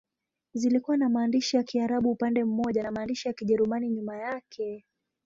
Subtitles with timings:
[0.53, 4.85] Zilikuwa na maandishi ya Kiarabu upande mmoja na maandishi ya Kijerumani nyuma yake.